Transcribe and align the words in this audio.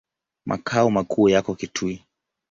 Makao 0.45 0.89
makuu 0.91 1.29
yako 1.29 1.55
Kitui. 1.55 2.03